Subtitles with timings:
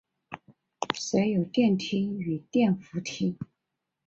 [0.95, 3.37] 设有电梯与电扶梯。